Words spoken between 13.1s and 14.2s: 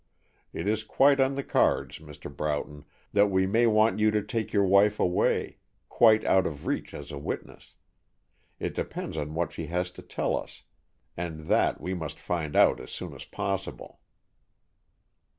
as possible."